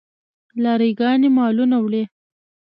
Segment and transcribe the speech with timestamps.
[0.63, 2.03] لاری ګانې مالونه وړي.